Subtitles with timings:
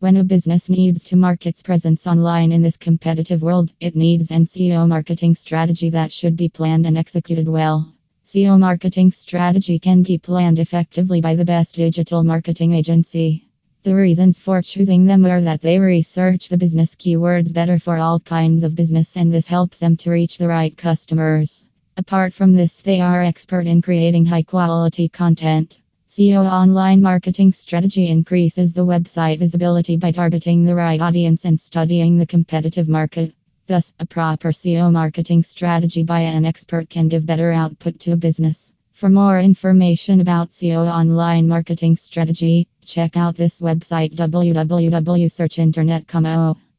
[0.00, 4.30] When a business needs to market its presence online in this competitive world, it needs
[4.30, 7.92] an SEO marketing strategy that should be planned and executed well.
[8.24, 13.46] SEO marketing strategy can be planned effectively by the best digital marketing agency.
[13.82, 18.20] The reasons for choosing them are that they research the business keywords better for all
[18.20, 21.66] kinds of business and this helps them to reach the right customers.
[21.98, 25.82] Apart from this, they are expert in creating high quality content.
[26.10, 32.16] SEO online marketing strategy increases the website visibility by targeting the right audience and studying
[32.16, 33.32] the competitive market.
[33.68, 38.16] Thus, a proper SEO marketing strategy by an expert can give better output to a
[38.16, 38.72] business.
[38.92, 46.60] For more information about SEO online marketing strategy, check out this website www.searchinternet.com.